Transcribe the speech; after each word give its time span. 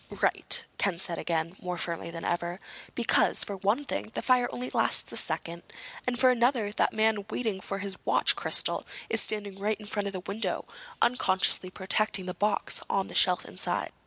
"Right," 0.19 0.65
Ken 0.79 0.97
said 0.97 1.19
again, 1.19 1.55
more 1.61 1.77
firmly 1.77 2.09
than 2.09 2.25
ever. 2.25 2.59
"Because, 2.95 3.43
for 3.43 3.57
one 3.57 3.85
thing, 3.85 4.09
the 4.15 4.23
fire 4.23 4.49
only 4.51 4.71
lasts 4.71 5.11
a 5.11 5.15
second. 5.17 5.61
And, 6.07 6.17
for 6.19 6.31
another, 6.31 6.71
that 6.71 6.91
man 6.91 7.23
waiting 7.29 7.61
for 7.61 7.77
his 7.77 8.03
watch 8.03 8.35
crystal 8.35 8.83
is 9.11 9.21
standing 9.21 9.59
right 9.59 9.79
in 9.79 9.85
front 9.85 10.07
of 10.07 10.13
the 10.13 10.21
window, 10.21 10.65
unconsciously 11.03 11.69
protecting 11.69 12.25
the 12.25 12.33
box 12.33 12.81
on 12.89 13.09
the 13.09 13.13
shelf 13.13 13.45
inside. 13.45 13.91